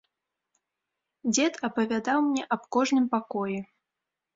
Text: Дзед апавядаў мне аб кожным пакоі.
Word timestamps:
Дзед 1.33 1.53
апавядаў 1.69 2.19
мне 2.31 2.43
аб 2.59 2.69
кожным 2.79 3.05
пакоі. 3.17 3.59